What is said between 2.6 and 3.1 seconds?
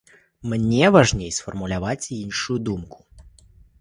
думку.